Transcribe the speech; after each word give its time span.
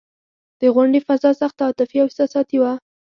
د 0.61 0.63
غونډې 0.75 0.99
فضا 1.07 1.31
سخته 1.41 1.61
عاطفي 1.67 1.97
او 1.99 2.07
احساساتي 2.09 2.57
وه. 2.59 2.73